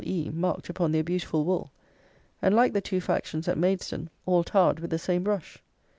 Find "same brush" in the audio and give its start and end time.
4.97-5.61